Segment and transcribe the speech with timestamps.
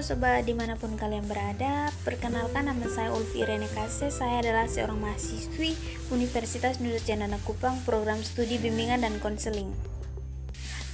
[0.00, 4.14] sobat di mana pun kalian berada Perkenalkan nama saya Ulfi Irene Kase.
[4.14, 5.74] Saya adalah seorang mahasiswi
[6.14, 9.74] Universitas Nusa Cendana Kupang Program Studi Bimbingan dan Konseling.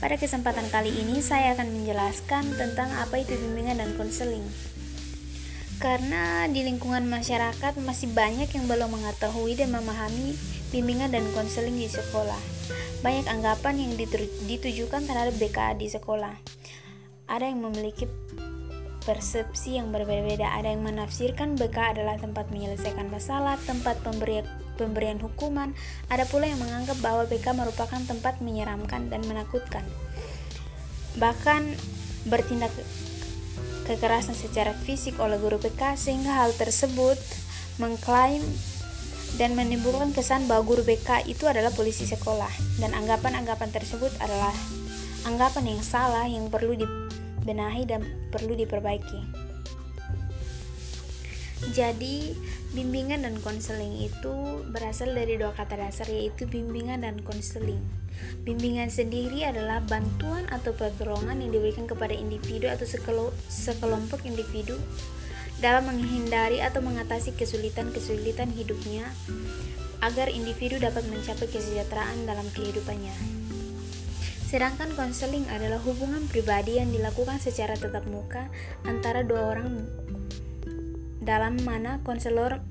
[0.04, 4.44] Pada kesempatan kali ini saya akan menjelaskan tentang apa itu bimbingan dan konseling.
[5.80, 10.36] Karena di lingkungan masyarakat masih banyak yang belum mengetahui dan memahami
[10.74, 12.36] bimbingan dan konseling di sekolah.
[13.00, 13.92] Banyak anggapan yang
[14.44, 16.36] ditujukan terhadap BKA di sekolah.
[17.24, 18.04] Ada yang memiliki
[19.04, 20.50] persepsi yang berbeda-beda.
[20.56, 25.76] Ada yang menafsirkan BK adalah tempat menyelesaikan masalah, tempat pemberian pemberian hukuman.
[26.10, 29.84] Ada pula yang menganggap bahwa BK merupakan tempat menyeramkan dan menakutkan.
[31.20, 31.62] Bahkan
[32.26, 32.72] bertindak
[33.84, 37.20] kekerasan secara fisik oleh guru BK sehingga hal tersebut
[37.76, 38.40] mengklaim
[39.36, 44.54] dan menimbulkan kesan bahwa guru BK itu adalah polisi sekolah dan anggapan-anggapan tersebut adalah
[45.26, 46.86] anggapan yang salah yang perlu di
[47.44, 49.44] benahi dan perlu diperbaiki.
[51.72, 52.36] Jadi,
[52.76, 57.80] bimbingan dan konseling itu berasal dari dua kata dasar yaitu bimbingan dan konseling.
[58.44, 62.84] Bimbingan sendiri adalah bantuan atau pertolongan yang diberikan kepada individu atau
[63.48, 64.76] sekelompok individu
[65.62, 69.08] dalam menghindari atau mengatasi kesulitan-kesulitan hidupnya
[70.04, 73.43] agar individu dapat mencapai kesejahteraan dalam kehidupannya.
[74.54, 78.46] Sedangkan konseling adalah hubungan pribadi yang dilakukan secara tetap muka
[78.86, 79.82] antara dua orang
[81.26, 82.62] dalam mana konselor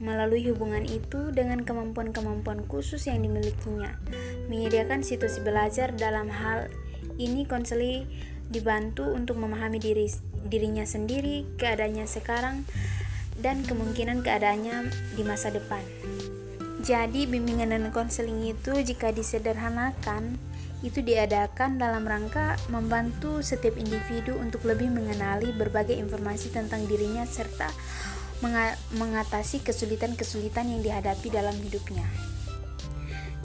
[0.00, 4.00] melalui hubungan itu dengan kemampuan-kemampuan khusus yang dimilikinya.
[4.48, 6.72] Menyediakan situasi belajar dalam hal
[7.20, 8.08] ini konseling
[8.48, 10.08] dibantu untuk memahami diri
[10.48, 12.64] dirinya sendiri, keadaannya sekarang,
[13.36, 15.84] dan kemungkinan keadaannya di masa depan.
[16.80, 20.40] Jadi, bimbingan dan konseling itu jika disederhanakan
[20.86, 27.66] itu diadakan dalam rangka membantu setiap individu untuk lebih mengenali berbagai informasi tentang dirinya serta
[28.94, 32.06] mengatasi kesulitan-kesulitan yang dihadapi dalam hidupnya.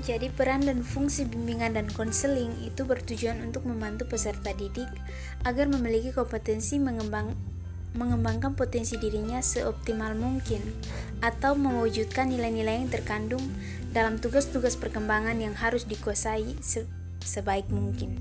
[0.03, 4.91] Jadi peran dan fungsi bimbingan dan konseling itu bertujuan untuk membantu peserta didik
[5.47, 7.33] agar memiliki kompetensi mengembang,
[7.95, 10.59] mengembangkan potensi dirinya seoptimal mungkin
[11.23, 13.41] atau mewujudkan nilai-nilai yang terkandung
[13.95, 16.59] dalam tugas-tugas perkembangan yang harus dikuasai
[17.23, 18.19] sebaik mungkin.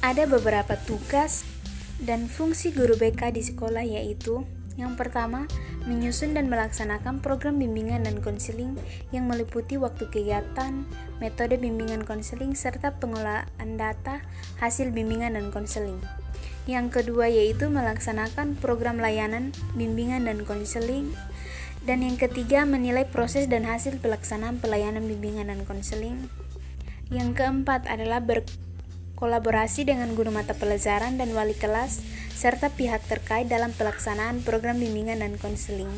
[0.00, 1.44] Ada beberapa tugas
[2.02, 4.42] dan fungsi guru BK di sekolah yaitu
[4.74, 5.46] yang pertama,
[5.86, 8.74] menyusun dan melaksanakan program bimbingan dan konseling
[9.14, 10.82] yang meliputi waktu kegiatan,
[11.22, 14.18] metode bimbingan konseling, serta pengolahan data
[14.58, 16.02] hasil bimbingan dan konseling.
[16.66, 21.14] Yang kedua yaitu melaksanakan program layanan, bimbingan dan konseling.
[21.84, 26.32] Dan yang ketiga menilai proses dan hasil pelaksanaan pelayanan bimbingan dan konseling.
[27.12, 32.00] Yang keempat adalah berkolaborasi dengan guru mata pelajaran dan wali kelas
[32.32, 35.90] serta pihak terkait dalam pelaksanaan program bimbingan dan konseling.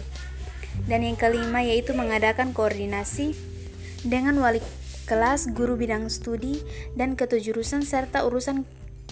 [0.84, 3.32] Dan yang kelima yaitu mengadakan koordinasi
[4.04, 4.60] dengan wali
[5.06, 6.60] kelas, guru bidang studi,
[6.98, 8.66] dan ketujurusan serta urusan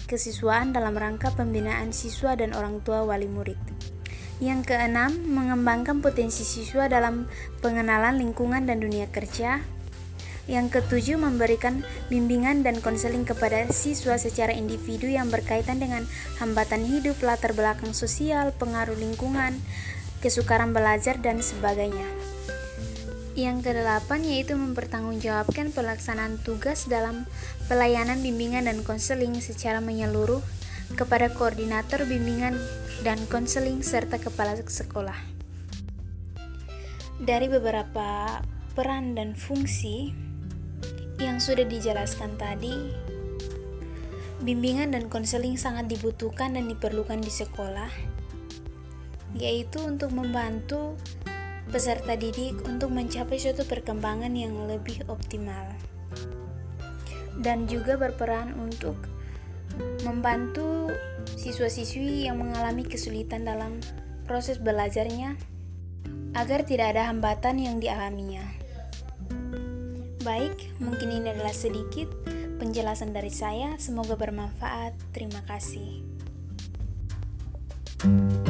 [0.05, 3.57] kesiswaan dalam rangka pembinaan siswa dan orang tua wali murid.
[4.43, 7.25] Yang keenam, mengembangkan potensi siswa dalam
[7.63, 9.63] pengenalan lingkungan dan dunia kerja,
[10.45, 11.81] yang ketujuh, memberikan
[12.13, 16.05] bimbingan dan konseling kepada siswa secara individu yang berkaitan dengan
[16.37, 19.57] hambatan hidup, latar belakang sosial, pengaruh lingkungan,
[20.21, 22.05] kesukaran belajar, dan sebagainya.
[23.35, 27.27] Yang kedelapan yaitu mempertanggungjawabkan pelaksanaan tugas dalam
[27.67, 30.39] pelayanan bimbingan dan konseling secara menyeluruh
[30.95, 32.55] kepada koordinator bimbingan
[33.03, 35.17] dan konseling serta kepala sekolah.
[37.19, 38.39] Dari beberapa
[38.71, 40.15] peran dan fungsi
[41.19, 42.91] yang sudah dijelaskan tadi,
[44.43, 47.91] bimbingan dan konseling sangat dibutuhkan dan diperlukan di sekolah,
[49.35, 50.99] yaitu untuk membantu
[51.71, 55.71] peserta didik untuk mencapai suatu perkembangan yang lebih optimal,
[57.41, 58.95] dan juga berperan untuk
[60.07, 60.93] membantu
[61.35, 63.81] siswa-siswi yang mengalami kesulitan dalam
[64.29, 65.35] proses belajarnya
[66.35, 68.64] agar tidak ada hambatan yang dialaminya.
[70.25, 72.09] Baik, mungkin ini adalah sedikit
[72.57, 73.77] penjelasan dari saya.
[73.77, 74.97] Semoga bermanfaat.
[75.13, 76.01] Terima kasih.
[78.05, 78.44] thank you